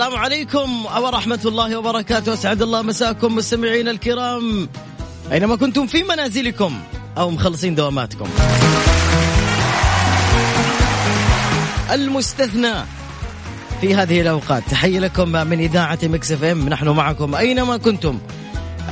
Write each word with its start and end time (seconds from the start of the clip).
السلام 0.00 0.18
عليكم. 0.18 0.86
ورحمة 0.86 1.40
الله 1.44 1.76
وبركاته. 1.76 2.32
أسعد 2.32 2.62
الله 2.62 2.82
مساكم 2.82 3.36
مستمعين 3.36 3.88
الكرام. 3.88 4.68
أينما 5.32 5.56
كنتم 5.56 5.86
في 5.86 6.02
منازلكم 6.02 6.80
أو 7.18 7.30
مخلصين 7.30 7.74
دواماتكم. 7.74 8.28
المستثنى 11.92 12.72
في 13.80 13.94
هذه 13.94 14.20
الأوقات. 14.20 14.62
تحية 14.70 14.98
لكم 14.98 15.28
من 15.28 15.60
إذاعة 15.60 15.98
Mix 16.02 16.32
FM. 16.32 16.68
نحن 16.68 16.88
معكم 16.88 17.34
أينما 17.34 17.76
كنتم. 17.76 18.18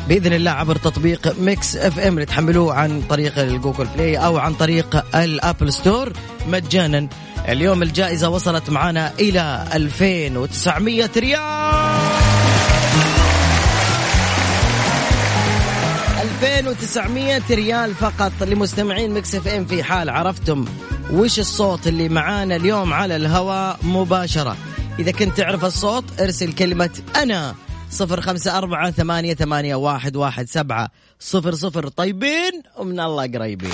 بإذن 0.08 0.32
الله 0.32 0.50
عبر 0.50 0.76
تطبيق 0.76 1.34
Mix 1.40 1.76
FM 1.76 2.14
اللي 2.14 2.26
تحملوه 2.26 2.74
عن 2.74 3.02
طريق 3.02 3.38
ال 3.38 3.45
Google 3.45 3.86
Play 3.86 4.16
أو 4.16 4.38
عن 4.38 4.54
طريق 4.54 5.16
ال 5.16 5.30
App 5.30 5.72
Store. 5.72 6.12
مجانا. 6.48 7.08
اليوم 7.48 7.82
الجائزة 7.82 8.28
وصلت 8.28 8.70
معنا 8.70 9.12
إلى 9.20 9.64
2900 9.74 11.10
ريال. 11.16 11.98
2900 16.22 17.42
ريال 17.50 17.94
فقط 17.94 18.32
لمستمعين 18.42 19.14
Mix 19.14 19.34
FM 19.34 19.64
في 19.64 19.82
حال 19.82 20.10
عرفتم 20.10 20.64
وش 21.10 21.38
الصوت 21.38 21.86
اللي 21.86 22.08
معانا 22.08 22.56
اليوم 22.56 22.92
على 22.92 23.16
الهواء 23.16 23.78
مباشرة. 23.82 24.56
إذا 24.98 25.10
كنت 25.10 25.36
تعرف 25.36 25.64
الصوت 25.64 26.04
ارسل 26.20 26.52
كلمة 26.52 26.90
أنا 27.16 27.54
صفر 27.90 28.20
خمسة 28.20 28.58
أربعة 28.58 28.90
ثمانية, 28.90 29.34
ثمانية 29.34 29.74
واحد, 29.74 30.16
واحد 30.16 30.48
سبعة 30.48 30.88
صفر 31.20 31.54
صفر. 31.54 31.88
طيبين 31.88 32.62
ومن 32.76 33.00
الله 33.00 33.22
قريبين. 33.22 33.70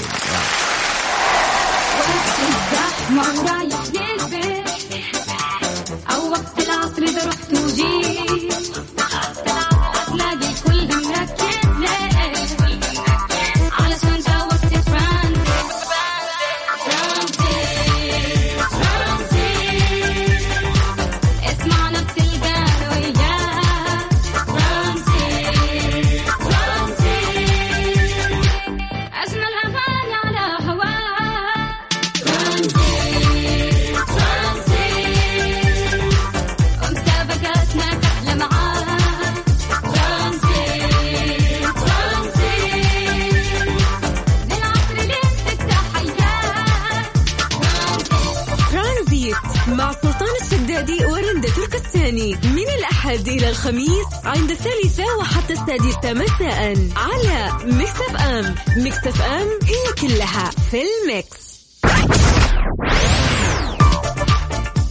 السادسة 56.04 56.12
مساء 56.12 56.76
على 56.96 57.52
Mix 57.64 58.00
FM 58.00 58.54
Mix 58.76 59.06
FM 59.06 59.48
هي 59.64 59.92
كلها 60.00 60.50
في 60.70 60.82
ال 60.82 60.97
mix. 60.97 61.54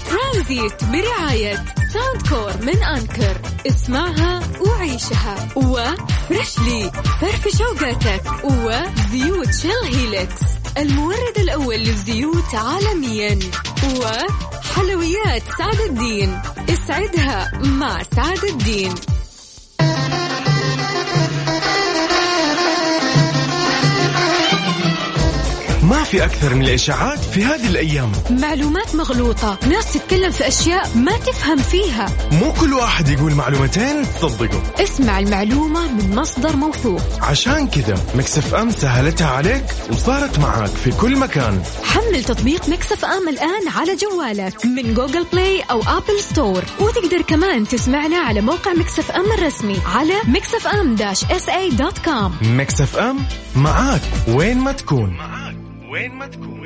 ترانزيت 0.09 0.83
برعاية 0.83 1.65
Soundcore 1.93 2.53
من 2.65 2.83
Anker. 2.83 3.41
اسمعها 3.67 4.41
وعيشها. 4.61 5.49
و 5.55 5.70
Freshly. 5.70 6.91
فرفش 7.21 7.47
وقاتك. 7.57 8.23
وزيوت 8.43 9.53
Shell 9.53 9.95
Helix 9.95 10.41
المورد 10.77 11.37
الأول 11.37 11.75
للزيوت 11.75 12.55
عالميا. 12.55 13.39
وحلويات 13.83 15.43
سعد 15.57 15.79
الدين. 15.89 16.41
اسعدها 16.69 17.51
مع 17.63 18.03
سعد 18.15 18.43
الدين. 18.43 18.95
في 26.13 26.25
أكثر 26.25 26.53
من 26.55 26.61
الإشاعات 26.61 27.19
في 27.19 27.45
هذه 27.45 27.67
الأيام. 27.67 28.11
معلومات 28.29 28.95
مغلوطة. 28.95 29.57
ناس 29.69 29.93
تتكلم 29.93 30.31
في 30.31 30.47
أشياء 30.47 30.89
ما 30.95 31.17
تفهم 31.17 31.57
فيها. 31.57 32.05
مو 32.31 32.53
كل 32.53 32.73
واحد 32.73 33.09
يقول 33.09 33.33
معلومتين 33.33 34.03
تصدقه. 34.21 34.63
اسمع 34.83 35.19
المعلومة 35.19 35.91
من 35.91 36.15
مصدر 36.15 36.55
موثوق. 36.55 37.01
عشان 37.21 37.67
كذا 37.67 37.95
Mix 38.15 38.53
FM 38.53 38.71
سهلتها 38.71 39.27
عليك 39.27 39.65
وصارت 39.91 40.39
معاك 40.39 40.69
في 40.69 40.91
كل 40.91 41.17
مكان. 41.17 41.63
حمل 41.83 42.23
تطبيق 42.23 42.69
Mix 42.69 43.05
FM 43.05 43.29
الآن 43.29 43.67
على 43.75 43.95
جوالك 43.95 44.65
من 44.65 44.93
Google 44.93 45.25
Play 45.33 45.61
أو 45.61 45.81
App 45.81 46.19
Store. 46.19 46.63
وتقدر 46.79 47.21
كمان 47.21 47.67
تسمعنا 47.67 48.17
على 48.17 48.41
موقع 48.41 48.73
Mix 48.73 49.11
FM 49.11 49.31
الرسمي 49.37 49.77
على 49.95 50.15
Mix 50.27 50.67
FM 50.67 50.95
dash 50.95 51.23
SA 51.23 51.49
dot 51.49 51.97
com. 51.97 52.37
مكسف 52.41 52.97
أم 52.97 53.19
معاك 53.55 54.01
وين 54.27 54.57
ما 54.57 54.71
تكون. 54.71 55.09
معاك 55.09 55.32
وين 55.93 56.15
ما 56.15 56.27
تكون. 56.27 56.62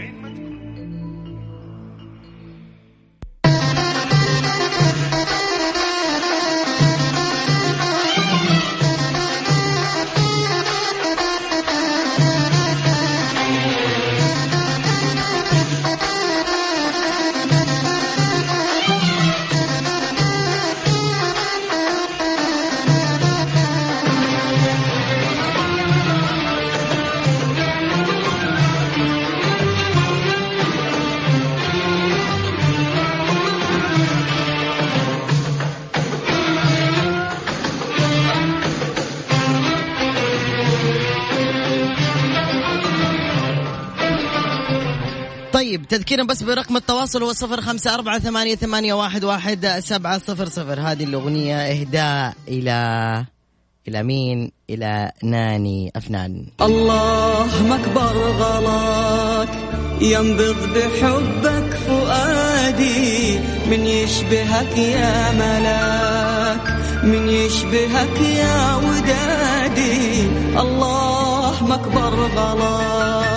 تذكيرا 45.89 46.23
بس 46.23 46.43
برقم 46.43 46.77
التواصل 46.77 47.23
هو 47.23 47.33
صفر 47.33 47.61
خمسة 47.61 47.93
أربعة 47.93 48.19
ثمانية, 48.19 48.55
ثمانية 48.55 48.93
واحد, 48.93 49.23
واحد 49.23 49.65
سبعة 49.79 50.17
صفر 50.17 50.49
صفر. 50.49 50.79
هذه 50.79 51.03
الأغنية 51.03 51.55
إهداء 51.55 52.33
إلى 52.47 53.25
إلى 53.87 54.03
مين؟ 54.03 54.51
إلى 54.69 55.11
ناني 55.23 55.91
أفنان. 55.95 56.45
الله 56.61 57.47
مكبر 57.63 58.17
غلاك 58.39 59.49
ينبض 60.01 60.55
بحبك 60.75 61.73
فؤادي 61.87 63.39
من 63.69 63.85
يشبهك 63.87 64.77
يا 64.77 65.31
ملاك 65.31 66.65
من 67.03 67.29
يشبهك 67.29 68.21
يا 68.21 68.75
ودادي. 68.75 70.21
الله 70.59 71.63
مكبر 71.63 72.13
غلاك 72.35 73.36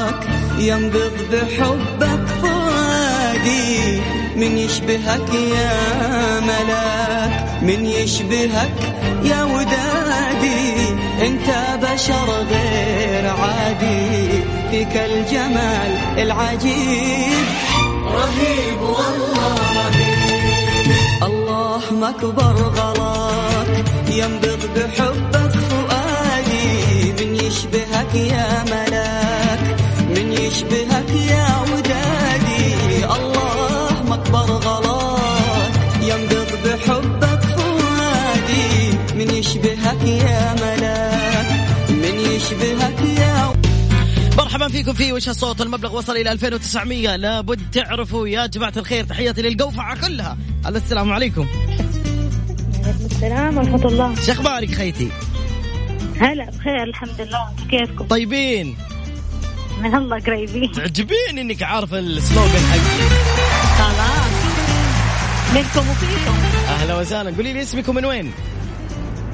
ينبض 0.60 1.12
بحبك 1.32 2.26
فؤادي 2.42 4.00
من 4.36 4.58
يشبهك 4.58 5.34
يا 5.34 6.40
ملاك 6.40 7.62
من 7.62 7.86
يشبهك 7.86 8.78
يا 9.24 9.44
ودادي. 9.44 10.88
انت 11.26 11.48
بشر 11.82 12.28
غير 12.52 13.26
عادي 13.26 14.28
فيك 14.70 14.96
الجمال 14.96 15.90
العجيب. 16.18 17.46
رهيب 18.06 18.80
والله. 18.80 19.54
رهيب 19.76 20.92
الله 21.22 21.82
مكبر 21.92 22.54
غلاك 22.76 23.84
ينبض 24.10 24.62
بحبك 24.76 25.52
فؤادي 25.70 27.12
من 27.18 27.36
يشبهك 27.36 28.14
يا 28.14 28.64
ملاك. 28.64 28.79
مرحبا 44.50 44.68
فيكم 44.68 44.92
في 44.92 45.12
وش 45.12 45.28
الصوت. 45.28 45.60
المبلغ 45.60 45.96
وصل 45.96 46.16
إلى 46.16 46.32
2900 46.32 47.16
لابد 47.16 47.60
تعرفوا 47.72 48.28
يا 48.28 48.46
جماعة 48.46 48.72
الخير. 48.76 49.04
تحياتي 49.04 49.42
للقوفعه 49.42 50.00
كلها. 50.00 50.38
السلام 50.66 51.12
عليكم. 51.12 51.46
السلام 53.10 53.58
ورحمة 53.58 53.86
الله. 53.86 54.14
شو 54.14 54.32
أخبارك 54.32 54.74
خيتي؟ 54.74 55.08
هلا 56.20 56.50
بخير 56.50 56.82
الحمد 56.82 57.20
لله. 57.20 57.48
كيفكم؟ 57.70 58.06
طيبين. 58.06 58.76
من 59.82 59.94
الله 59.94 60.18
قريبين. 60.18 60.72
تعجبين 60.72 61.38
إنك 61.38 61.62
عارفة 61.62 61.98
السلوغن 61.98 62.48
حقي. 62.48 63.08
خلاص. 63.78 64.32
منكم 65.54 65.90
وفيكم. 65.90 66.34
أهلا 66.68 66.98
وسهلا. 66.98 67.36
قولي 67.36 67.52
لي 67.52 67.62
اسمك 67.62 67.88
ومن 67.88 68.04
وين؟ 68.04 68.32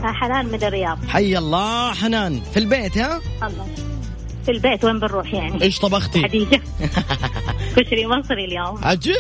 حنان 0.03 0.47
من 0.47 0.65
الرياض. 0.65 0.99
حي 1.09 1.39
الله 1.39 1.95
حنان. 1.95 2.41
في 2.53 2.59
البيت 2.59 2.99
ها؟ 2.99 3.21
الله. 3.43 3.86
في 4.47 4.53
البيت 4.53 4.85
وين 4.85 4.99
بنروح 4.99 5.35
يعني؟ 5.35 5.63
إيش 5.63 5.79
طبختي؟ 5.79 6.23
حديجة 6.29 6.61
كشري 7.77 8.07
مصري 8.07 8.45
اليوم. 8.45 8.85
عجيب! 8.85 9.17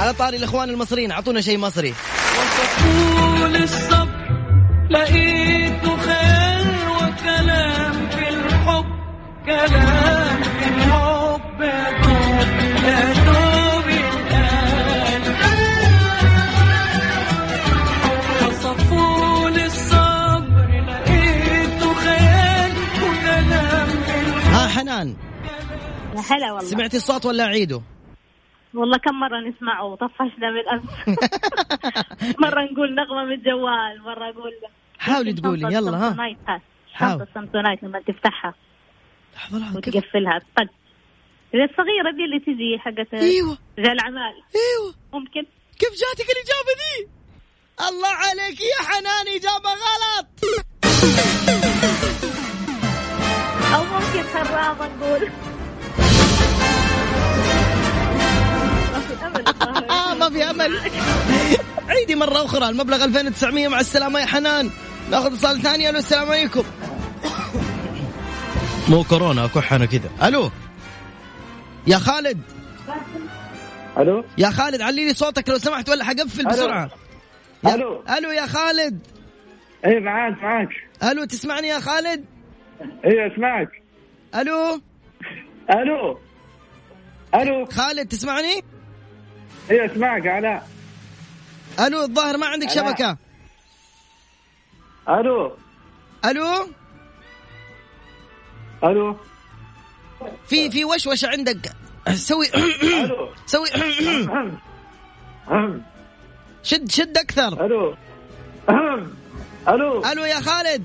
على 0.00 0.12
طاري 0.12 0.36
الإخوان 0.36 0.70
المصريين 0.70 1.10
أعطونا 1.10 1.40
شيء 1.40 1.58
مصري. 1.58 1.94
طول 2.82 3.56
الصبر 3.56 4.08
لقيته 4.90 5.96
خير 5.96 6.90
وكلام 6.90 8.08
في 8.10 8.28
الحب 8.28 8.84
كلام 9.46 10.19
هلا 26.30 26.52
والله. 26.52 26.68
سمعتي 26.70 26.96
الصوت 26.96 27.26
ولا 27.26 27.44
اعيده 27.44 27.82
والله 28.74 28.98
كم 28.98 29.14
مرة 29.20 29.40
نسمعه؟ 29.40 29.84
وطفشنا 29.84 30.50
من 30.50 30.58
الأمس 30.58 30.90
مرة 32.44 32.60
نقول 32.72 32.94
نغمة 32.94 33.24
من 33.24 33.32
الجوال 33.32 34.02
مرة 34.04 34.30
أقول 34.30 34.52
حاولي 34.98 35.32
تقولي 35.32 35.74
يلا 35.74 35.96
ها. 35.98 36.34
حاول. 36.94 37.18
شنطة 37.20 37.28
سامسونايت 37.34 37.82
لما 37.82 38.00
تفتحها. 38.00 38.54
لحظة 39.34 39.80
كيف 39.80 39.94
وتقفلها. 39.96 40.38
طق. 40.56 40.62
الصغيرة 41.54 42.10
دي 42.16 42.24
اللي 42.24 42.40
تجي 42.40 42.78
حقت 42.78 43.14
إيوه. 43.14 43.58
رجال 43.78 43.92
الأعمال 43.92 44.34
إيوه. 44.54 44.94
ممكن. 45.12 45.42
كيف 45.78 45.90
جاتك 45.90 46.30
الاجابه 46.30 46.72
دي 46.80 47.08
الله 47.88 48.08
عليك 48.08 48.60
يا 48.60 48.84
حنان 48.88 49.26
اجابه 49.36 49.70
غلط. 49.70 50.26
أو 53.74 53.84
ممكن 53.84 54.22
خرابة 54.32 54.86
نقول. 54.96 55.30
ما 59.46 59.80
في. 59.80 59.90
آه 59.90 60.14
ما 60.14 60.30
في 60.30 60.50
أمل. 60.50 60.80
عيدي 61.88 62.14
مرة 62.14 62.44
أخرى 62.44 62.68
المبلغ 62.68 63.04
2900 63.04 63.68
مع 63.68 63.80
السلامة 63.80 64.20
يا 64.20 64.26
حنان. 64.26 64.70
ناخذ 65.10 65.26
اتصال 65.32 65.62
ثاني 65.62 65.90
ألو 65.90 65.98
السلام 65.98 66.28
عليكم. 66.30 66.62
مو 68.88 69.04
كورونا 69.04 69.46
كح 69.46 69.72
أنا 69.72 69.86
كذا. 69.86 70.10
ألو. 70.28 70.50
يا 71.86 71.98
خالد. 71.98 72.40
ألو. 73.98 74.24
يا 74.38 74.50
خالد 74.50 74.80
علي 74.80 75.04
لي 75.06 75.14
صوتك 75.14 75.48
لو 75.48 75.58
سمحت 75.58 75.88
ولا 75.88 76.04
حقفل. 76.04 76.44
بسرعة. 76.46 76.90
يا- 77.64 77.74
ألو. 77.74 78.04
ألو 78.18 78.30
يا 78.30 78.46
خالد. 78.46 79.06
اي 79.86 80.00
معاك 80.00 80.42
معاك. 80.42 80.68
ألو 81.02 81.24
تسمعني 81.24 81.68
يا 81.68 81.80
خالد؟ 81.80 82.24
اي 83.04 83.26
أسمعك. 83.34 83.68
ألو. 84.34 84.80
ألو. 85.70 86.18
ألو. 87.34 87.64
خالد 87.66 88.08
تسمعني؟ 88.08 88.64
اي 89.70 89.86
اسمعك 89.86 90.26
علاء 90.26 90.68
ألو 91.80 92.02
الظاهر 92.02 92.36
ما 92.36 92.46
عندك 92.46 92.66
ألا. 92.66 92.74
شبكة. 92.74 93.16
ألو. 95.08 95.56
ألو؟ 96.24 96.68
ألو. 98.84 99.16
في 100.48 100.70
في 100.70 100.84
وشوشة 100.84 101.28
عندك. 101.28 101.72
سوي. 102.14 102.46
سوي. 103.46 103.66
شد 106.62 106.90
شد 106.90 107.18
أكثر. 107.18 107.66
ألو. 107.66 107.96
ألو. 109.68 110.04
ألو 110.04 110.24
يا 110.24 110.40
خالد. 110.40 110.84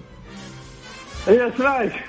اي 1.28 1.48
اسمعك 1.48 2.04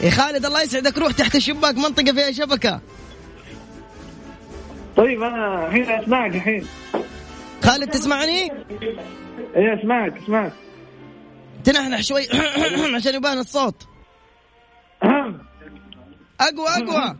يا 0.00 0.10
خالد 0.10 0.46
الله 0.46 0.62
يسعدك. 0.62 0.98
روح 0.98 1.12
تحت 1.12 1.36
الشباك 1.36 1.74
منطقة 1.74 2.12
فيها 2.12 2.32
شبكة. 2.32 2.80
طيب 4.96 5.22
أنا 5.22 5.66
الحين 5.66 5.90
أسمعك 5.90 6.34
الحين. 6.34 6.66
خالد 7.64 7.90
تسمعني؟ 7.90 8.52
اي 9.56 9.80
أسمعك 9.80 10.22
أسمعك. 10.22 10.52
تنحنح 11.64 12.00
شوي. 12.00 12.28
عشان 12.96 13.14
يبان 13.14 13.38
الصوت. 13.38 13.86
أقوى 16.40 16.68
أقوى. 16.68 17.16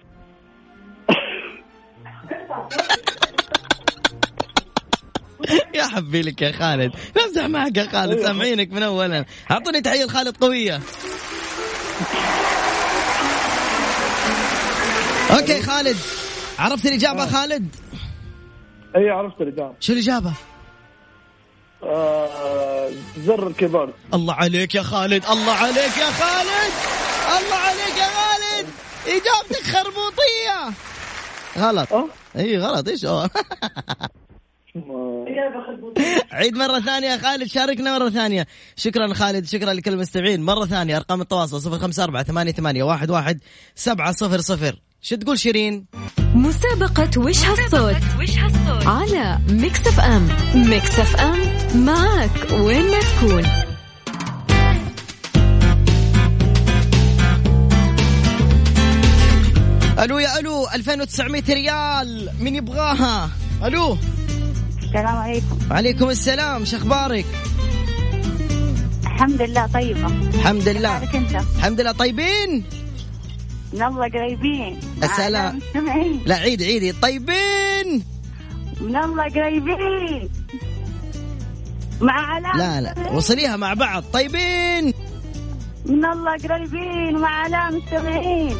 يا 5.75 5.87
حبي 5.87 6.23
لك 6.23 6.43
يا 6.43 6.53
خالد. 6.53 6.93
نمزح 7.17 7.45
معك 7.45 7.77
يا 7.77 7.89
خالد 7.93 8.21
سامعينك 8.21 8.73
من 8.73 8.83
اولا. 8.83 9.25
أعطوني 9.51 9.81
تحية 9.81 10.05
لخالد 10.05 10.37
قوية. 10.37 10.81
okay 15.31 15.63
خالد. 15.63 15.97
عرفت 16.63 16.87
الاجابه 16.87 17.27
خالد؟ 17.27 17.77
اي 18.97 19.11
عرفت 19.11 19.41
الاجابه 19.41 19.75
شو 19.81 19.93
الاجابه 19.93 20.33
آه، 21.85 22.91
زر 23.19 23.47
ال 23.47 23.51
keyboard. 23.51 23.93
الله 24.15 24.35
عليك 24.35 24.75
يا 24.75 24.83
خالد 24.83 25.25
الله 25.25 25.53
عليك 25.53 25.97
يا 25.99 26.11
خالد 26.11 26.73
الله 27.39 27.57
عليك 27.57 27.97
يا 27.99 28.07
خالد. 28.07 28.67
إجابتك 29.07 29.63
خربوطية. 29.63 30.75
غلط. 31.59 31.93
أه؟ 31.93 32.07
إي 32.37 32.59
غلط. 32.59 32.89
إيش؟ 32.89 33.05
أوه. 33.05 33.31
عيد 36.33 36.57
مرة 36.57 36.81
ثانية 36.81 37.09
يا 37.09 37.17
خالد 37.17 37.49
شاركنا 37.49 37.99
مرة 37.99 38.11
ثانية. 38.11 38.47
شكرا 38.77 39.15
خالد 39.15 39.47
شكرا 39.47 39.73
لكل 39.73 39.93
المستمعين. 39.93 40.43
مرة 40.43 40.67
ثانية 40.67 40.97
أرقام 40.97 41.21
التواصل 41.21 41.61
صفر 41.61 41.79
خمسة 41.79 42.05
أربعة 42.05 42.23
ثمانية, 42.23 42.53
ثمانية 42.53 42.83
واحد, 42.83 43.11
واحد 43.11 43.41
سبعة 43.75 44.13
صفر 44.13 44.41
صفر. 44.41 44.77
شو 45.05 45.17
تقول 45.17 45.39
شيرين؟ 45.39 45.87
مسابقة 46.35 47.11
وش 47.21 47.45
هالصوت؟ 47.45 47.97
على 48.87 49.39
Mix 49.49 49.87
FM. 49.87 50.29
Mix 50.55 50.99
FM 50.99 51.39
معك 51.85 52.31
وين 52.53 52.91
ما 52.91 53.01
تكون. 53.01 53.45
ألو 59.99 60.19
يا 60.19 60.39
ألو 60.39 60.69
2900 60.75 61.43
ريال 61.51 62.31
من 62.41 62.57
يبغاها. 62.57 63.31
ألو. 63.65 63.99
السلام 64.83 65.17
عليكم. 65.17 65.59
وعليكم 65.71 66.11
السلام 66.11 66.65
شخبارك 66.65 67.27
الحمد 69.05 69.43
لله 69.43 69.67
طيبة. 69.67 70.07
الحمد 70.07 70.69
لله. 70.69 71.03
الحمد 71.57 71.81
لله 71.81 71.93
طيبين؟ 71.93 72.82
من 73.73 73.83
الله 73.83 74.09
قريبين. 74.09 74.81
السلام. 75.03 75.61
لا 76.27 76.35
عيدي 76.35 76.65
عيدي 76.65 76.93
طيبين. 76.93 78.03
من 78.81 78.97
الله 78.97 79.23
قريبين. 79.23 80.29
مع 82.01 82.13
علاء 82.13 82.57
لا 82.57 82.81
لا. 82.81 83.11
وصليها 83.11 83.57
مع 83.57 83.75
بعض. 83.75 84.05
طيبين. 84.13 84.95
من 85.87 86.05
الله 86.05 86.37
قريبين. 86.37 87.19
مع 87.19 87.29
علاء 87.29 87.73
مستمعين 87.73 88.57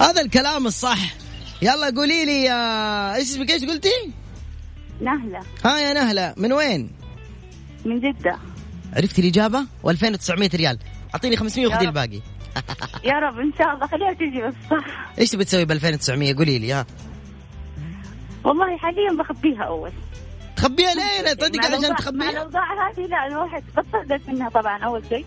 هذا 0.00 0.20
الكلام 0.20 0.66
الصح. 0.66 1.14
يلا 1.62 1.90
قولي 1.96 2.24
لي 2.24 2.42
يا 2.42 3.14
إيش 3.14 3.30
اسمك؟ 3.30 3.50
إيش 3.50 3.64
قلتي؟ 3.64 4.12
نهلة. 5.00 5.40
ها 5.64 5.78
يا 5.78 5.92
نهلة. 5.92 6.34
من 6.36 6.52
وين؟ 6.52 6.90
من 7.84 8.00
جدة. 8.00 8.36
عرفتي 8.96 9.20
الإجابة؟ 9.22 9.66
و2900 9.84 10.54
ريال. 10.54 10.78
أعطيني 11.16 11.36
500 11.36 11.66
يا 11.68 11.74
وخذي. 11.74 11.86
الباقي 11.88 12.20
يا 13.04 13.12
رب 13.14 13.38
إن 13.38 13.52
شاء 13.58 13.74
الله. 13.74 13.86
خليها 13.86 14.12
تجي 14.12 14.42
بس. 14.42 14.54
صح 14.70 14.84
إيش 15.18 15.30
تبي 15.30 15.44
تسوي 15.44 15.64
ب 15.64 15.70
2900 15.72 16.36
قولي 16.36 16.58
لي 16.58 16.72
ها. 16.72 16.86
والله 18.44 18.76
حاليا 18.78 19.12
بخبيها 19.18 19.62
أول. 19.62 19.92
تخبيها 20.56 20.94
ليه؟ 20.94 21.32
تصدق 21.32 21.64
عشان 21.64 21.90
مع 21.90 21.96
تخبيها؟ 21.96 22.30
الأوضاع 22.30 22.90
هذه 22.90 23.06
لا 23.06 23.26
الواحد 23.26 23.64
بتصدق 23.76 24.28
منها 24.28 24.48
طبعا 24.48 24.78
أول 24.84 25.02
شيء. 25.08 25.24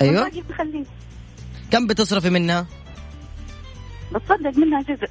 أيوه. 0.00 0.30
بخليه. 0.48 0.84
كم 1.70 1.86
بتصرفي 1.86 2.30
منها؟ 2.30 2.66
بتصدق 4.12 4.58
منها 4.58 4.82
جزء. 4.82 5.08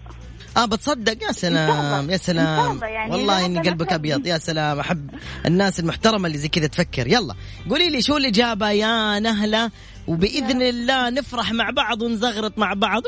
آه 0.57 0.65
بتصدق. 0.65 1.23
يا 1.23 1.31
سلام. 1.31 2.09
يا 2.09 2.17
سلام. 2.17 2.79
يعني 2.83 3.11
والله 3.11 3.45
أبدا 3.45 3.61
قلبك. 3.61 3.93
أبيض. 3.93 4.27
يا 4.27 4.37
سلام. 4.37 4.79
أحب 4.79 5.09
الناس 5.45 5.79
المحترمة 5.79 6.27
اللي 6.27 6.37
زي 6.37 6.47
كذا 6.47 6.67
تفكر. 6.67 7.07
يلا. 7.07 7.35
قولي 7.69 7.89
لي 7.89 8.01
شو 8.01 8.17
الاجابه 8.17 8.69
يا 8.69 9.19
نهلة. 9.19 9.71
وبإذن 10.07 10.61
الله 10.61 11.09
نفرح 11.09 11.51
مع 11.51 11.69
بعض 11.69 12.01
ونزغرط 12.01 12.57
مع 12.57 12.73
بعض. 12.73 13.03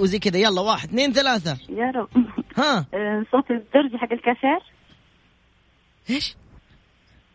وزي 0.00 0.18
كذا. 0.18 0.38
يلا 0.38 0.60
واحد 0.60 0.88
اثنين 0.88 1.12
ثلاثة. 1.12 1.58
يا 1.68 1.90
رب. 1.90 2.08
ها. 2.56 2.78
آه، 2.94 3.24
صوت 3.32 3.50
الدرج 3.50 3.96
حق 3.96 4.12
الكاشير. 4.12 4.60
إيش؟ 6.10 6.36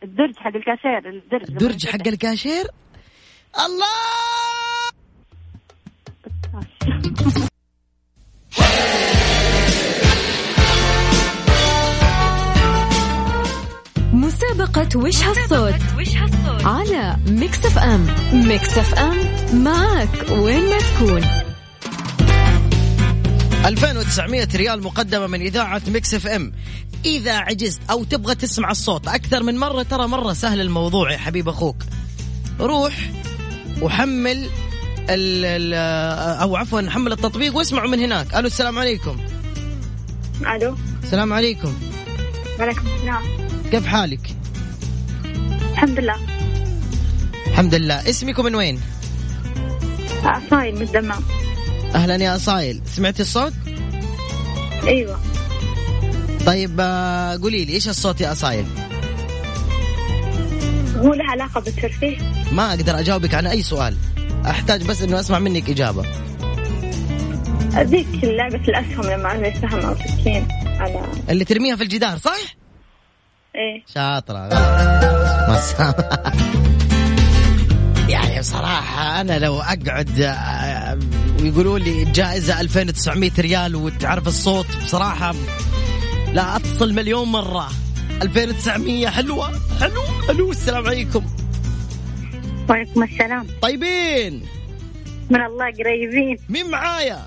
الدرج 0.04 0.36
حق 0.36 0.56
الكاشير. 0.56 1.10
الدرج. 1.10 1.50
الدرج 1.50 1.88
حق 1.88 2.08
الكاشير؟ 2.08 2.66
الله! 3.66 3.88
مسابقة 14.34 15.00
وش 15.00 15.24
هالصوت؟ 15.24 15.76
على 16.66 17.18
Mix 17.28 17.66
FM. 17.66 18.08
Mix 18.34 18.78
FM 18.78 19.18
معك 19.64 20.30
وين 20.30 20.70
ما 20.70 20.78
تكون. 20.78 21.22
2900 23.66 24.48
ريال 24.56 24.84
مقدمة 24.84 25.28
من 25.28 25.42
إذاعة 25.42 25.82
Mix 25.88 26.14
FM. 26.14 26.54
إذا 27.06 27.38
عجزت 27.38 27.82
أو 27.90 28.04
تبغى 28.04 28.36
تسمع 28.36 28.72
الصوت 28.72 29.08
أكثر 29.08 29.44
من 29.44 29.58
مرة 29.58 29.84
ترى 29.84 30.08
مرة 30.08 30.34
سهل 30.34 30.62
الموضوع 30.62 31.12
يا 31.12 31.18
حبيب 31.18 31.50
أخوك. 31.50 31.84
روح 32.60 33.12
وحمل 33.82 34.50
ال 35.10 35.46
ال 35.46 35.74
أو 36.42 36.56
عفوا 36.56 36.90
حمل 36.90 37.12
التطبيق 37.12 37.56
واسمعوا 37.56 37.90
من 37.90 38.00
هناك. 38.00 38.36
ألو 38.36 38.48
السلام 38.48 38.80
عليكم. 38.80 39.18
ألو. 40.56 40.78
السلام 41.04 41.34
عليكم. 41.34 41.74
وعليكم 42.60 42.88
السلام. 42.96 43.43
كيف 43.74 43.86
حالك؟ 43.86 44.20
الحمد 45.72 46.00
لله. 46.00 46.16
الحمد 47.48 47.76
لله. 47.76 48.10
اسمكم 48.10 48.46
من 48.46 48.56
وين؟ 48.56 48.80
عصايم 50.24 50.76
من 50.76 50.82
الدمام 50.82 51.22
أهلا 51.96 52.16
يا 52.16 52.36
أصايل 52.36 52.82
سمعتي 52.86 53.22
الصوت؟ 53.22 53.54
أيوه. 54.88 55.20
طيب 56.46 56.78
آه، 56.80 57.38
قولي 57.38 57.66
لي 57.66 57.74
إيش 57.74 57.90
الصوت 57.90 58.22
يا 58.22 58.32
أصايل 58.32 58.66
هو 60.98 61.14
له 61.14 61.24
علاقة 61.24 61.62
بالترفيه. 61.62 62.18
ما 62.52 62.70
أقدر 62.70 63.00
أجاوبك 63.00 63.34
عن 63.34 63.48
أي 63.48 63.64
سؤال. 63.64 63.98
أحتاج 64.46 64.84
بس 64.84 65.02
إنه 65.02 65.20
أسمع 65.20 65.40
منك 65.40 65.70
إجابة. 65.70 66.06
ذيك 67.76 68.24
لعبه 68.24 68.64
الأسهم 68.68 69.06
لما 69.06 69.30
عمل 69.30 69.54
سهم 69.62 69.80
أو 69.80 69.96
سكين 69.96 70.48
على 70.66 71.02
اللي 71.30 71.46
ترميها 71.46 71.76
في 71.76 71.84
الجدار 71.84 72.18
صح؟ 72.18 72.63
إيه. 73.56 73.84
شاطرة. 73.96 74.48
يعني 78.14 78.40
بصراحة 78.40 79.22
أنا 79.22 79.40
لو 79.40 79.60
أقعد 79.60 80.22
آه، 80.22 81.00
ويقولوا 81.42 81.80
لي 81.80 82.06
جائزة 82.06 82.62
2900 82.62 83.32
ريال 83.40 83.76
وتعرف 83.76 84.28
الصوت 84.28 84.66
بصراحة 84.84 85.34
لا 86.34 86.56
أتصل 86.56 86.94
مليون 86.94 87.28
مرة. 87.28 87.70
2900 88.22 89.10
حلوة 89.10 89.52
حلوة 89.80 90.28
حلوة. 90.28 90.52
السلام 90.52 90.88
عليكم. 90.88 91.26
وعليكم 92.70 93.04
السلام. 93.04 93.48
طيبين. 93.62 94.46
من 95.30 95.42
الله 95.42 95.66
قريبين. 95.66 96.38
مين 96.50 96.70
معايا؟ 96.70 97.20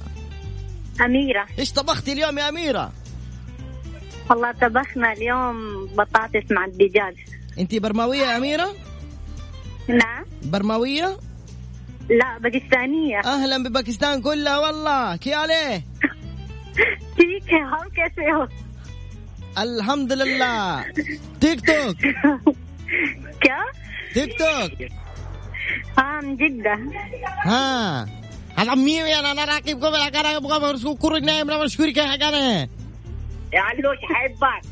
أميرة. 1.00 1.46
إيش 1.58 1.72
طبختي 1.72 2.12
اليوم 2.12 2.38
يا 2.38 2.48
أميرة؟ 2.48 2.92
والله 4.29 4.51
طبخنا 4.51 5.13
اليوم 5.13 5.85
بطاطس 5.85 6.51
مع 6.51 6.65
الدجاج 6.65 7.15
أنت 7.59 7.75
برماوية 7.75 8.17
يا 8.21 8.37
أميرة؟ 8.37 8.75
نعم 9.87 10.25
برماوية؟ 10.43 11.17
لا 12.09 12.37
باكستانية 12.37 13.19
أهلا 13.19 13.63
بباكستان 13.63 14.21
كلها 14.21 14.59
والله 14.59 15.15
كيالي 15.15 15.81
ठीक 17.17 17.45
है 17.53 17.61
हम 17.71 17.85
कैसे 17.97 18.23
हो 18.35 18.47
الحمد 19.57 20.13
لله 20.13 20.85
تيك 21.41 21.61
توك 21.65 21.97
क्या 23.43 23.61
تيك 24.13 24.31
توك 24.39 24.71
हाँ 25.97 26.21
من 26.23 26.35
جدة 26.37 26.79
ها 27.45 28.05
هذا 28.57 28.75
مين 28.75 29.05
انا 29.05 29.31
انا 29.31 29.45
راكب 29.45 29.83
قبل 29.85 29.95
انا 29.95 30.37
ابغى 30.37 30.59
مرسو 30.59 30.95
كوري 30.95 31.19
نايم 31.19 31.51
انا 31.51 31.63
مشكوري 31.63 31.91
كي 31.91 32.01
حقانه 33.52 33.62
علوش 33.62 33.98
حبك 34.02 34.62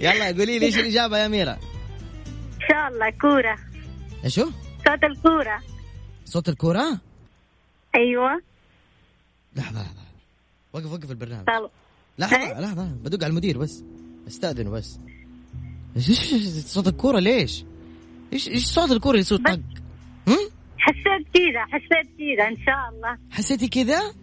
يلا 0.00 0.26
قولي 0.26 0.58
لي 0.58 0.66
إيش 0.66 0.78
الإجابة 0.78 1.18
يا 1.18 1.26
اميره 1.26 1.52
إن 1.52 2.68
شاء 2.68 2.88
الله 2.88 3.10
كورة. 3.10 3.58
إيشو؟ 4.24 4.50
صوت 4.86 5.04
الكورة. 5.04 5.62
صوت 6.24 6.48
الكورة؟ 6.48 7.00
أيوة. 7.94 8.42
لحظة 9.56 9.82
لحظة 9.82 10.02
وقف 10.72 10.92
وقف 10.92 11.10
البرنامج. 11.10 11.46
لحظة 12.18 12.36
إيه؟ 12.36 12.60
لحظة 12.60 12.84
بدق 12.84 13.24
على 13.24 13.30
المدير 13.30 13.58
بس. 13.58 13.84
استاذنه 14.28 14.70
بس. 14.70 14.98
إيش 15.96 16.34
صوت 16.66 16.88
الكورة 16.88 17.18
ليش؟ 17.18 17.64
إيش 18.32 18.48
إيش 18.48 18.66
صوت 18.66 18.90
الكورة 18.90 19.18
يصير 19.18 19.38
طق؟ 19.38 19.60
هم؟ 20.28 20.50
حسيت 20.78 21.26
كذا 21.34 21.64
حسيت 21.72 22.08
كذا 22.18 22.48
إن 22.48 22.56
شاء 22.56 22.88
الله. 22.92 23.18
حسيتي 23.30 23.68
كذا؟ 23.68 24.14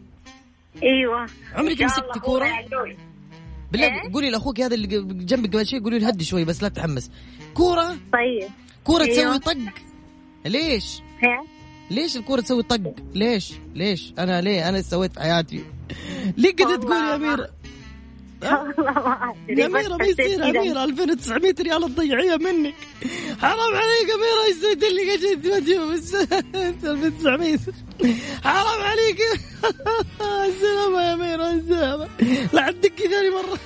أيوة 0.83 1.25
عمرك؟ 1.55 1.81
هو 1.83 2.37
علوش. 2.37 2.95
بالله 3.71 3.87
إيه؟ 3.87 4.13
قولي 4.13 4.29
لأخوك 4.29 4.59
هذا 4.61 4.75
اللي 4.75 4.87
جنبك 5.25 5.55
قبل 5.55 5.67
شوي 5.67 5.79
قولي 5.79 5.99
له 5.99 6.07
هدي 6.07 6.23
شوي 6.25 6.45
بس 6.45 6.63
لا 6.63 6.69
تحمس 6.69 7.11
كورة 7.53 7.97
طيب 8.13 8.49
كورة 8.83 9.03
أيوه. 9.03 9.37
تسوي 9.37 9.39
طق 9.39 9.57
ليش 10.45 11.01
ها؟ 11.23 11.43
ليش 11.91 12.17
الكورة 12.17 12.41
تسوي 12.41 12.63
طق؟ 12.63 12.93
ليش؟ 13.13 13.53
ليش؟ 13.75 14.13
أنا 14.19 14.41
ليه؟ 14.41 14.69
إيش 14.69 14.85
سويت 14.85 15.13
في 15.13 15.19
حياتي؟ 15.19 15.63
ليه 16.37 16.51
كده 16.55 16.75
تقول 16.75 16.91
يا 16.97 17.11
والله 17.13 17.49
يا 19.49 19.65
أميرة 19.65 19.97
ما 19.97 20.05
يصير. 20.05 20.49
أميرة 20.49 20.83
2900 20.83 21.55
ريال 21.59 21.81
تضيعيها 21.95 22.37
منك. 22.37 22.73
حرام 23.41 23.75
عليك 23.75 24.09
أميرة 24.15 24.43
إيش 24.47 24.55
سويت 24.61 24.83
لي 24.83 25.51
وجهي 25.51 25.79
بس 25.93 26.15
2900 26.15 27.57
حرام 28.43 28.81
عليك. 28.81 29.17
السلامة 30.49 31.01
يا 31.01 31.13
أميرة 31.13 31.51
السلامة 31.51 32.07
لا 32.53 32.61
عاد 32.61 32.81
دقي 32.81 33.07
ثاني 33.09 33.29
مرة 33.29 33.59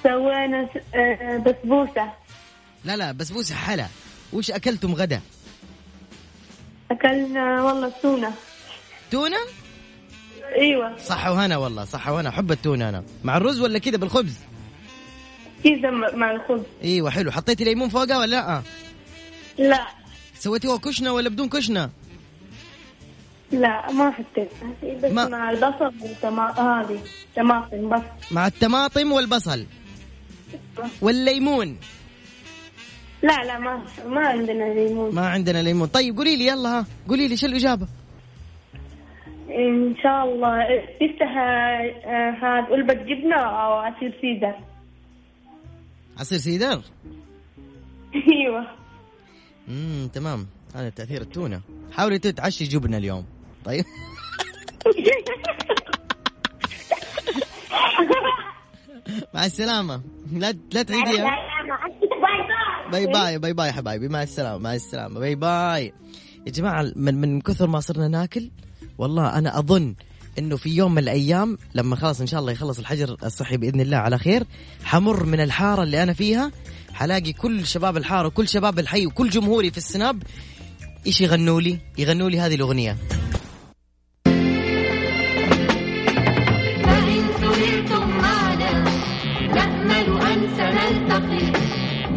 سوينا 0.02 0.68
آه، 0.94 1.36
بسبوسة 1.36 2.12
لا 2.84 2.96
لا 2.96 3.12
بسبوسة 3.12 3.54
حلا 3.54 3.86
وش 4.32 4.50
أكلتم 4.50 4.94
غدا؟ 4.94 5.20
أكلنا 6.90 7.62
والله 7.62 7.92
تونة 8.02 8.32
تونة؟ 9.10 9.36
أيوة 10.56 10.96
صح 10.98 11.26
وهنا 11.26 11.56
والله 11.56 11.84
صح 11.84 12.08
وهنا 12.08 12.28
أحب 12.28 12.52
التونة 12.52 12.88
أنا 12.88 13.04
مع 13.24 13.36
الرز 13.36 13.60
ولا 13.60 13.78
كذا 13.78 13.96
بالخبز؟ 13.96 14.34
كذا 15.64 15.90
مع 15.90 16.30
الخبز 16.30 16.62
إيوه 16.82 17.10
حلو 17.10 17.30
حطيتي 17.30 17.64
ليمون 17.64 17.88
فوقها 17.88 18.18
ولا 18.18 18.30
لأ؟ 18.36 18.62
لا 19.58 19.86
سويتيها 20.38 20.76
كشنة 20.76 21.12
ولا 21.12 21.28
بدون 21.28 21.48
كشنة؟ 21.48 21.90
لا 23.52 23.92
ما 23.92 24.10
حطيتها 24.10 24.74
بس 25.02 25.12
ما- 25.12 25.28
مع 25.28 25.50
البصل 25.50 25.92
والطما 26.02 26.50
هذه 26.50 26.98
طماطم 27.36 27.88
بس. 27.88 28.02
مع 28.32 28.46
الطماطم 28.46 29.12
والبصل. 29.12 29.66
والليمون. 31.02 31.76
لا 33.22 33.44
لا 33.44 33.58
ما 33.58 33.82
ما 34.06 34.20
عندنا 34.28 34.64
ليمون. 34.74 35.14
ما 35.14 35.26
عندنا 35.28 35.62
ليمون. 35.62 35.88
طيب 35.88 36.16
قولي 36.16 36.36
لي 36.36 36.46
يلا 36.46 36.68
ها. 36.78 36.86
قولي 37.08 37.28
لي 37.28 37.36
شو 37.36 37.46
الإجابة؟ 37.46 37.86
إن 39.50 39.94
شاء 40.02 40.24
الله. 40.24 40.58
تفتح 41.00 41.36
آه، 41.36 42.30
هذا 42.30 42.74
علبة 42.74 42.94
جبنة 42.94 43.36
أو 43.36 43.72
عصير 43.72 44.14
سيدر؟ 44.20 44.54
عصير 46.18 46.38
سيدر؟ 46.38 46.82
إيوه. 48.32 48.66
امم 49.68 50.08
تمام. 50.14 50.46
هذا 50.74 50.88
تأثير 50.88 51.20
التونة. 51.20 51.60
حاولي 51.92 52.18
تتعشي 52.18 52.64
جبنة 52.64 52.96
اليوم. 52.96 53.24
طيب. 53.64 53.84
مع 59.34 59.46
السلامة. 59.46 60.02
لا 60.32 60.54
لا 60.72 60.82
تعيديها 60.82 61.24
bye 62.92 63.06
bye 63.06 63.38
bye 63.38 63.52
bye 63.52 63.72
حبايبي. 63.72 64.08
مع 64.08 64.22
السلامة 64.22 64.58
مع 64.58 64.74
السلامة. 64.74 65.20
bye 65.20 65.34
bye. 65.34 65.92
يا 66.46 66.52
جماعة 66.52 66.92
من 66.96 67.14
من 67.14 67.40
كثر 67.40 67.66
ما 67.66 67.80
صرنا 67.80 68.08
ناكل 68.08 68.50
والله 68.98 69.38
أنا 69.38 69.58
أظن 69.58 69.94
إنه 70.38 70.56
في 70.56 70.70
يوم 70.76 70.92
من 70.92 70.98
الأيام 70.98 71.58
لما 71.74 71.96
خلاص 71.96 72.20
إن 72.20 72.26
شاء 72.26 72.40
الله 72.40 72.52
يخلص 72.52 72.78
الحجر 72.78 73.16
الصحي 73.24 73.56
بإذن 73.56 73.80
الله 73.80 73.96
على 73.96 74.18
خير 74.18 74.44
حمر 74.84 75.24
من 75.24 75.40
الحارة 75.40 75.82
اللي 75.82 76.02
أنا 76.02 76.12
فيها 76.12 76.50
حلاقي 76.92 77.32
كل 77.32 77.66
شباب 77.66 77.96
الحارة 77.96 78.26
وكل 78.26 78.48
شباب 78.48 78.78
الحي 78.78 79.06
وكل 79.06 79.30
جمهوري 79.30 79.70
في 79.70 79.78
السناب 79.78 80.22
إيش 81.06 81.20
يغنوا 81.20 81.60
لي؟ 81.60 81.78
يغنوا 81.98 82.30
لي 82.30 82.40
هذه 82.40 82.54
الأغنية. 82.54 82.96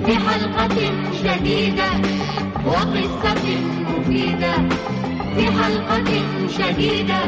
في 0.08 0.16
حلقة 0.16 0.68
جديدة 1.24 1.90
وقصة 2.66 3.44
مفيدة. 3.90 4.54
في 5.36 5.46
حلقة 5.52 6.24
جديدة 6.60 7.20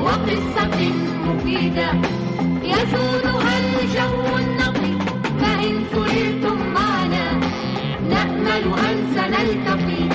وقصة 0.00 0.78
مفيدة. 1.26 1.88
يسودها 2.62 3.58
الجو 3.58 4.36
النقي 4.38 4.92
فإن 5.40 5.84
سررتم 5.92 6.72
معنا 6.74 7.40
نأمل 8.10 8.64
أن 8.88 8.96
سنلتقي. 9.14 10.08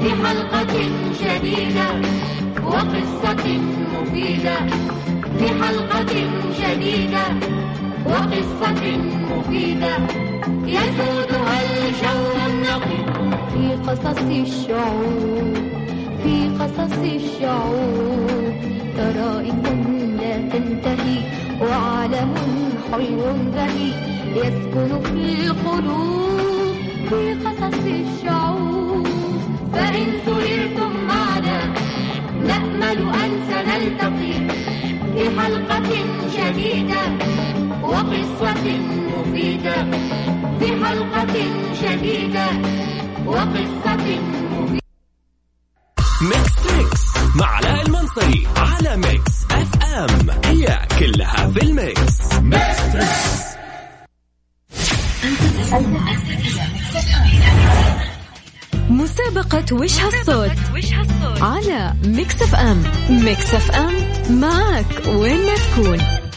في 0.00 0.26
حلقة 0.26 0.74
جديدة 1.20 1.88
وقصة 2.64 3.60
مفيدة. 3.94 4.56
في 5.38 5.48
حلقة 5.62 6.12
جديدة 6.60 7.24
وقصة 8.06 8.96
مفيدة. 9.30 10.27
يسودها 10.46 11.56
الجو 11.62 12.22
النقي 12.46 13.00
في 13.52 13.64
قصص 13.86 14.18
الشعوب 14.18 15.54
في 16.22 16.48
قصص 16.60 16.98
الشعوب. 16.98 18.52
طرائف 18.98 19.54
لا 20.20 20.36
تنتهي 20.52 21.18
وعالم 21.60 22.34
حلو 22.92 23.22
بهي 23.54 23.90
يسكن 24.36 25.00
في 25.04 25.46
القلوب 25.46 26.74
في 27.08 27.34
قصص 27.44 27.84
الشعوب. 27.86 29.06
فإن 29.72 30.06
سررتم 30.26 30.92
معنا 31.08 31.58
نأمل 32.46 32.98
أن 32.98 33.30
سنلتقي 33.48 34.34
في 35.14 35.40
حلقة 35.40 35.88
جديدة؟ 36.36 37.02
وقصة 37.88 38.78
مفيدة 39.16 39.90
في 40.58 40.84
حلقة 40.84 41.26
جديدة 41.82 42.46
وقصة 43.26 43.96
مفيدة. 43.96 44.80
Mix 46.22 46.54
Trix 46.64 47.02
مع 47.36 47.46
علاء 47.46 47.86
المنصري 47.86 48.48
على 48.56 48.96
Mix 48.96 49.32
FM. 49.50 50.30
هي 50.44 50.78
كلها 50.98 51.50
في 51.50 51.62
ال 51.62 51.73
mix. 51.73 52.18
مسابقة 58.90 59.64
وش 59.72 60.00
هالصوت 60.00 60.58
على 61.42 61.94
Mix 62.04 62.42
FM. 62.42 62.82
Mix 63.10 63.54
FM 63.54 63.94
معك 64.40 65.06
وين 65.06 65.46
ما 65.46 65.54
تكون. 65.54 66.27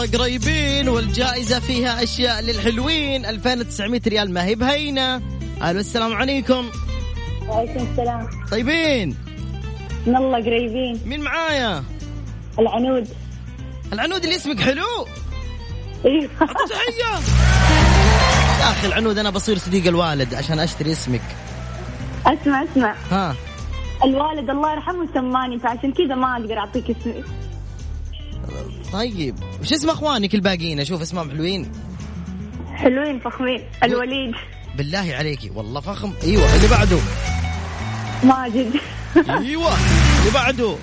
الله 0.00 0.18
قريبين 0.18 0.88
والجائزة 0.88 1.60
فيها 1.60 2.02
أشياء 2.02 2.40
للحلوين. 2.40 3.26
2900 3.26 4.00
ريال 4.06 4.32
ما 4.32 4.44
هي 4.44 4.54
بهينة. 4.54 5.16
ألو 5.62 5.80
السلام 5.80 6.14
عليكم. 6.14 6.70
وعليكم 7.48 7.86
السلام. 7.90 8.28
طيبين؟ 8.50 9.16
من 10.06 10.16
الله 10.16 10.38
قريبين. 10.38 11.00
مين 11.04 11.20
معايا؟ 11.20 11.84
العنود. 12.58 13.08
العنود 13.92 14.24
اللي 14.24 14.36
اسمك 14.36 14.60
حلو؟ 14.60 15.06
أيوه 16.04 16.30
تحية. 16.70 17.12
يا 18.60 18.70
أخي 18.70 18.86
العنود 18.86 19.18
أنا 19.18 19.30
بصير 19.30 19.58
صديق 19.58 19.86
الوالد 19.86 20.34
عشان 20.34 20.58
أشتري 20.58 20.92
اسمك. 20.92 21.22
أسمع 22.26 22.64
أسمع. 22.64 22.94
ها. 23.10 23.36
الوالد 24.04 24.50
الله 24.50 24.72
يرحمه 24.72 25.08
سماني 25.14 25.58
فعشان 25.58 25.92
كذا 25.92 26.14
ما 26.14 26.36
أقدر 26.36 26.58
أعطيك 26.58 26.90
اسمي 26.90 27.24
طيب 28.92 29.34
وش 29.60 29.72
اسم 29.72 29.90
اخوانك 29.90 30.34
الباقيين؟ 30.34 30.80
أشوف 30.80 31.02
اسمهم 31.02 31.30
حلوين. 31.30 31.72
حلوين 32.74 33.20
فخمين. 33.20 33.64
الوليد. 33.82 34.34
بالله 34.76 35.14
عليكي 35.14 35.50
والله 35.50 35.80
فخم. 35.80 36.12
أيوه 36.22 36.56
اللي 36.56 36.68
بعده. 36.68 36.98
ماجد. 38.24 38.80
أيوه 39.16 39.72
اللي 40.20 40.30
بعده. 40.34 40.76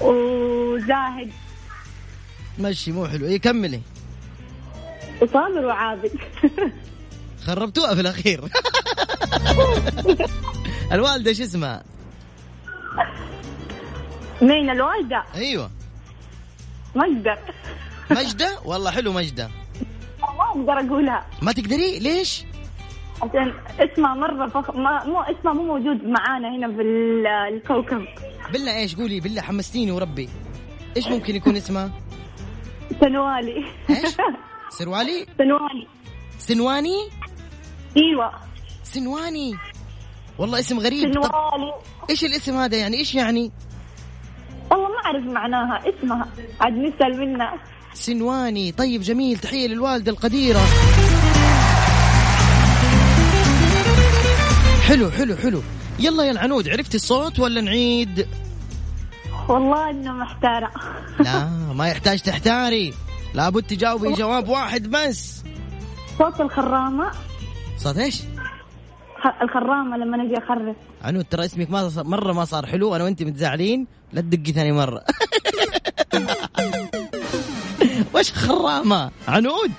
وزاهد. 0.00 1.30
مشي 2.58 2.92
مو 2.92 3.06
حلو. 3.06 3.26
إيه 3.26 3.40
كملي. 3.40 3.80
وصابر 5.22 5.66
وعابد. 5.66 6.10
خربتوها 7.46 7.94
في 7.94 8.00
الأخير. 8.00 8.40
الوالدة 10.92 11.32
شو 11.32 11.42
اسمها؟ 11.42 11.82
مين؟ 14.42 14.70
الوالدة. 14.70 15.24
أيوه. 15.34 15.70
ما 16.94 17.02
أقدر 17.04 17.38
مجدة؟ 18.10 18.58
والله 18.64 18.90
حلو 18.90 19.12
مجدة. 19.12 19.50
ما 20.20 20.44
أقدر 20.44 20.72
أقولها. 20.72 21.26
ما 21.42 21.52
تقدري؟ 21.52 21.98
ليش؟ 21.98 22.44
عشان 23.22 23.54
اسمها 23.78 24.14
مرة 24.14 24.46
فخ... 24.46 24.70
ما... 24.70 25.04
مو 25.04 25.20
اسمها 25.20 25.52
مو 25.52 25.62
موجود 25.62 26.04
معانا 26.04 26.56
هنا 26.56 26.68
في 26.76 26.82
ال- 26.82 27.26
الكوكب. 27.26 28.06
بالله 28.52 28.76
إيش؟ 28.78 28.96
قولي 28.96 29.20
بالله 29.20 29.42
حمستيني 29.42 29.92
وربي. 29.92 30.28
إيش 30.96 31.06
ممكن 31.08 31.36
يكون 31.36 31.56
اسمها 31.56 31.90
سنوالي. 33.00 33.64
إيش؟ 33.90 34.14
سروالي 34.70 35.26
سنوالي. 35.38 35.86
سنواني؟ 36.38 37.08
أيوه. 37.96 38.32
سنواني. 38.84 39.54
والله 40.38 40.58
اسم 40.58 40.78
غريب. 40.78 41.14
طب 41.14 41.22
سنوالي. 41.22 41.72
إيش 42.10 42.24
الاسم 42.24 42.56
هذا 42.56 42.76
يعني؟ 42.76 42.96
إيش 42.96 43.14
يعني؟ 43.14 43.52
والله 44.72 44.88
ما 44.88 45.06
أعرف 45.06 45.24
معناها 45.24 45.82
اسمها. 45.88 46.28
عاد 46.60 46.72
نسأل 46.72 47.20
منها. 47.20 47.54
سنواني. 47.94 48.72
طيب 48.72 49.00
جميل 49.00 49.38
تحية 49.38 49.68
للوالدة 49.68 50.12
القديرة. 50.12 50.60
حلو 54.88 55.10
حلو 55.10 55.36
حلو. 55.36 55.62
يلا 55.98 56.24
يا 56.24 56.30
العنود 56.30 56.68
عرفتي 56.68 56.96
الصوت 56.96 57.38
ولا 57.38 57.60
نعيد؟ 57.60 58.26
والله 59.48 59.90
إنه 59.90 60.12
محتارة. 60.12 60.70
لا 61.20 61.48
ما 61.74 61.88
يحتاج 61.88 62.20
تحتاري. 62.20 62.94
لابد 63.34 63.62
تجاوبي 63.62 64.12
جواب 64.22 64.48
واحد 64.48 64.90
بس. 64.90 65.42
صوت 66.18 66.40
الخرامة. 66.40 67.10
صوت 67.78 67.96
إيش؟ 67.96 68.20
الخرامة 69.42 69.96
لما 69.96 70.16
نجي 70.16 70.38
اخرف 70.38 70.76
عنود 71.02 71.24
ترى 71.30 71.44
اسمك 71.44 71.70
ما 71.70 71.88
صار 71.88 72.04
مرة 72.04 72.32
ما 72.32 72.44
صار 72.44 72.66
حلو 72.66 72.96
أنا 72.96 73.04
وانت 73.04 73.22
متزعلين 73.22 73.86
لا 74.12 74.20
تدقي 74.20 74.52
ثاني 74.52 74.72
مرة. 74.72 75.02
وش 78.14 78.32
خرامة؟ 78.32 79.10
عنود 79.28 79.70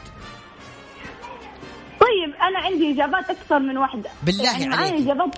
طيب 1.99 2.33
أنا 2.41 2.59
عندي 2.59 2.91
إجابات 2.93 3.29
أكثر 3.29 3.59
من 3.59 3.77
واحدة. 3.77 4.09
بالله 4.23 4.43
يعني 4.43 4.75
عليك. 4.75 4.93
اجابات 4.93 5.35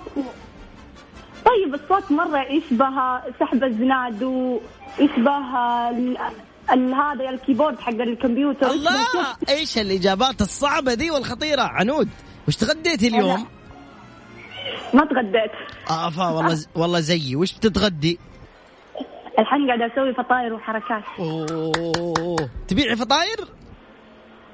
طيب 1.46 1.74
الصوت 1.74 2.12
مرة 2.12 2.42
يشبه 2.52 3.20
سحب 3.40 3.64
الزناد 3.64 4.22
ويشبه 4.22 5.38
هذا 6.70 7.30
ال 7.30 7.36
keyboard 7.36 7.80
حق 7.80 7.88
الكمبيوتر. 7.92 8.70
الله! 8.70 9.06
إيش 9.48 9.78
الإجابات 9.78 10.40
الصعبة 10.40 10.94
دي 10.94 11.10
والخطيرة؟ 11.10 11.62
عنود 11.62 12.08
وش 12.48 12.56
تغديتي 12.56 13.08
اليوم؟ 13.08 13.46
ما 14.94 15.04
تغديت. 15.04 15.52
افا 15.88 16.28
والله 16.28 16.54
ز... 16.54 16.68
والله 16.74 17.00
زيي. 17.00 17.36
وش 17.36 17.52
بتتغدي؟ 17.52 18.18
الحين 19.38 19.66
قاعدة 19.66 19.86
أسوي 19.94 20.14
فطاير 20.14 20.54
وحركات. 20.54 21.02
أوه. 21.18 22.48
تبيعي 22.68 22.96
فطاير؟ 22.96 23.36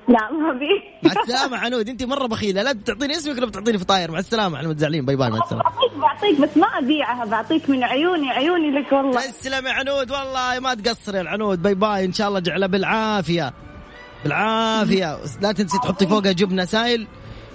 لا 0.09 0.33
ما 0.33 0.53
بي 0.53 0.67
مع 1.03 1.23
السلامة 1.23 1.57
عنود. 1.57 1.89
انت 1.89 2.03
مرة 2.03 2.27
بخيلة. 2.27 2.63
لا 2.63 2.73
تعطيني 2.73 3.13
اسمك 3.17 3.37
ولا 3.37 3.47
بتعطيني 3.47 3.79
فطاير. 3.79 4.11
مع 4.11 4.19
السلامة 4.19 4.59
على 4.59 4.69
متزعلين 4.69 5.05
bye 5.05 5.17
bye 5.17 5.31
مع 5.31 5.39
السلامة. 5.45 5.65
بعطيك 5.65 5.99
بعطيك 5.99 6.41
بس 6.41 6.57
ما 6.57 6.67
أبيعها. 6.79 7.25
بعطيك 7.25 7.71
من 7.71 7.85
عيوني. 7.85 8.31
عيوني 8.31 8.71
لك 8.71 8.93
والله. 8.93 9.21
تسلم 9.21 9.67
يا 9.67 9.73
عنود. 9.73 10.11
والله 10.11 10.61
ما 10.61 10.75
تقصر 10.75 11.17
يا 11.17 11.21
العنود 11.21 11.63
bye 11.63 11.75
bye. 11.75 12.05
إن 12.05 12.13
شاء 12.13 12.29
الله 12.29 12.41
جعلها 12.41 12.69
بالعافية. 12.69 13.53
بالعافية. 14.25 15.19
لا 15.41 15.53
تنسي 15.53 15.79
تحطي 15.79 16.07
فوقها 16.07 16.33
جبنة 16.33 16.65
سايل. 16.65 17.07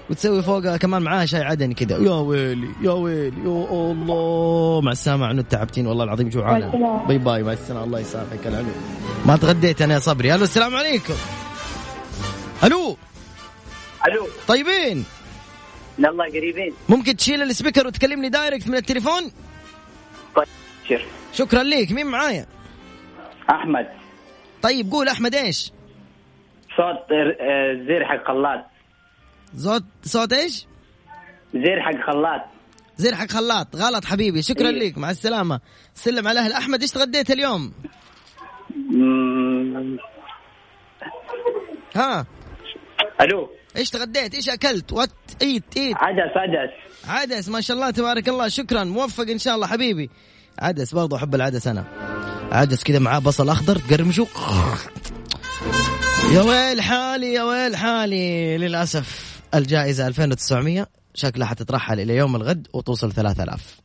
وتسوي 0.09 0.43
فوقها 0.43 0.77
كمان 0.77 1.01
معاها 1.01 1.25
شاي 1.25 1.41
عدني 1.41 1.73
كذا 1.73 1.97
يا 1.97 2.11
ويلي 2.11 2.67
يا 2.81 2.91
ويلي 2.91 3.37
يا 3.37 3.91
الله. 3.91 4.81
مع 4.81 4.91
السلامة 4.91 5.25
عنود 5.25 5.41
تعبتيني 5.41 5.87
والله 5.87 6.03
العظيم 6.03 6.29
جوعانة 6.29 7.05
bye 7.07 7.17
bye 7.17 7.43
مع 7.43 7.53
السلامة. 7.53 7.83
الله 7.83 7.99
يسامحك. 7.99 8.47
العنود 8.47 8.69
ما 9.25 9.37
تغديت 9.37 9.81
أنا 9.81 9.93
يا 9.93 9.99
صبري. 9.99 10.35
ألو 10.35 10.43
السلام 10.43 10.75
عليكم. 10.75 11.13
ألو. 12.63 12.97
ألو. 14.07 14.27
طيبين. 14.47 15.05
يلا 15.99 16.23
قريبين. 16.23 16.73
ممكن 16.89 17.15
تشيل 17.15 17.41
ال 17.41 17.47
speaker 17.47 17.87
وتكلمني 17.87 18.29
direct 18.29 18.67
من 18.67 18.75
التليفون؟ 18.75 19.31
طيب. 20.35 20.99
شكرا 21.33 21.63
ليك. 21.63 21.91
مين 21.91 22.05
معايا؟ 22.05 22.45
أحمد. 23.49 23.87
طيب 24.61 24.91
قول 24.91 25.07
أحمد 25.07 25.35
إيش؟ 25.35 25.71
صوت 26.77 27.11
آه، 27.11 27.85
زير 27.87 28.05
حق 28.05 28.27
خلاط 28.27 28.65
صوت 29.57 29.83
صوت 30.03 30.33
إيش 30.33 30.65
زير 31.53 31.81
حق 31.81 32.11
خلاط. 32.11 32.41
زين 32.97 33.15
حق 33.15 33.31
خلاط. 33.31 33.75
غلط 33.75 34.05
حبيبي. 34.05 34.41
شكرا 34.41 34.69
إيه. 34.69 34.89
لك. 34.89 34.97
مع 34.97 35.11
السلامة. 35.11 35.59
سلم 35.95 36.27
على 36.27 36.39
أهل 36.39 36.53
أحمد. 36.53 36.81
إيش 36.81 36.91
تغديت 36.91 37.31
اليوم؟ 37.31 37.73
مم، 38.75 39.97
ها. 41.95 42.25
ألو. 43.21 43.49
إيش 43.77 43.89
تغديت؟ 43.89 44.35
إيش 44.35 44.49
أكلت؟ 44.49 44.93
وات 44.93 45.09
إيت 45.41 45.63
إيت 45.77 45.95
عدس 45.97 46.37
عدس. 46.37 46.73
عدس. 47.07 47.49
ما 47.49 47.61
شاء 47.61 47.77
الله 47.77 47.91
تبارك 47.91 48.29
الله. 48.29 48.47
شكرا. 48.47 48.83
موفق 48.83 49.29
إن 49.29 49.37
شاء 49.37 49.55
الله 49.55 49.67
حبيبي. 49.67 50.09
عدس. 50.59 50.95
برضو 50.95 51.15
أحب 51.15 51.35
العدس 51.35 51.67
أنا. 51.67 51.83
عدس 52.51 52.83
كذا 52.83 52.99
معاه 52.99 53.19
بصل 53.19 53.49
أخضر. 53.49 53.75
تقرمشو 53.75 54.25
يا 56.33 56.41
ويل 56.41 56.81
حالي 56.81 57.33
يا 57.33 57.43
ويل 57.43 57.75
حالي. 57.75 58.57
للأسف. 58.57 59.36
الجائزة 59.55 60.07
2900 60.07 60.87
شكلها 61.13 61.47
حتترحل 61.47 61.99
إلى 61.99 62.15
يوم 62.15 62.35
الغد 62.35 62.67
وتوصل 62.73 63.13
3000 63.13 63.77